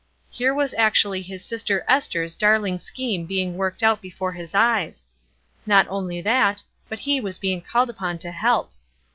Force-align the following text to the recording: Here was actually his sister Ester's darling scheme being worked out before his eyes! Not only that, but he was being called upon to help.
Here 0.31 0.51
was 0.51 0.73
actually 0.79 1.21
his 1.21 1.45
sister 1.45 1.85
Ester's 1.87 2.33
darling 2.33 2.79
scheme 2.79 3.27
being 3.27 3.55
worked 3.55 3.83
out 3.83 4.01
before 4.01 4.31
his 4.31 4.55
eyes! 4.55 5.05
Not 5.67 5.85
only 5.89 6.21
that, 6.21 6.63
but 6.89 6.97
he 7.01 7.21
was 7.21 7.37
being 7.37 7.61
called 7.61 7.91
upon 7.91 8.17
to 8.17 8.31
help. 8.31 8.71